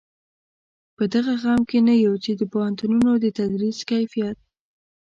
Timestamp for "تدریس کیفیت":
3.37-4.37